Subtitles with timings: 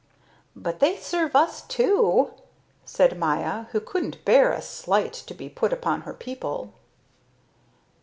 [0.55, 2.33] "But they serve us too!"
[2.85, 6.73] said Maya, who couldn't bear a slight to be put upon her people.